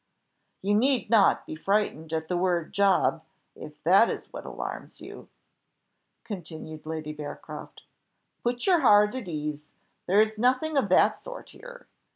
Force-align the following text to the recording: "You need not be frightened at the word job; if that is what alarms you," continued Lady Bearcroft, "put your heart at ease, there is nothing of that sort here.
"You 0.63 0.73
need 0.73 1.11
not 1.11 1.45
be 1.45 1.55
frightened 1.55 2.11
at 2.11 2.27
the 2.27 2.35
word 2.35 2.73
job; 2.73 3.23
if 3.55 3.83
that 3.83 4.09
is 4.09 4.33
what 4.33 4.47
alarms 4.47 4.99
you," 4.99 5.29
continued 6.23 6.87
Lady 6.87 7.13
Bearcroft, 7.13 7.83
"put 8.41 8.65
your 8.65 8.79
heart 8.79 9.13
at 9.13 9.27
ease, 9.27 9.67
there 10.07 10.19
is 10.19 10.39
nothing 10.39 10.75
of 10.75 10.89
that 10.89 11.19
sort 11.23 11.49
here. 11.49 11.85